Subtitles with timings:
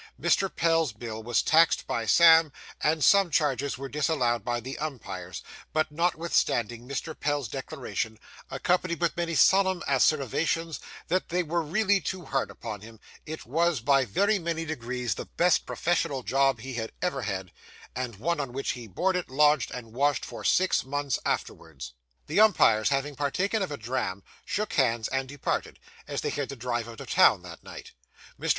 [0.19, 0.49] Mr.
[0.49, 2.51] Pell's bill was taxed by Sam,
[2.81, 5.43] and some charges were disallowed by the umpires;
[5.73, 7.13] but, notwithstanding Mr.
[7.19, 8.17] Pell's declaration,
[8.49, 13.79] accompanied with many solemn asseverations that they were really too hard upon him, it was
[13.79, 17.51] by very many degrees the best professional job he had ever had,
[17.95, 21.93] and one on which he boarded, lodged, and washed, for six months afterwards.
[22.25, 25.77] The umpires having partaken of a dram, shook hands and departed,
[26.07, 27.91] as they had to drive out of town that night.
[28.39, 28.49] Mr.